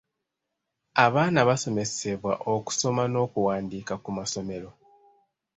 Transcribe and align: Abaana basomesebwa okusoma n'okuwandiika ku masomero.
Abaana 1.05 1.39
basomesebwa 1.49 2.33
okusoma 2.53 3.03
n'okuwandiika 3.07 3.93
ku 4.03 4.09
masomero. 4.17 4.69